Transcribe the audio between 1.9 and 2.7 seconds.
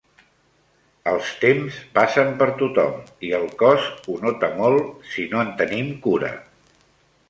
passen per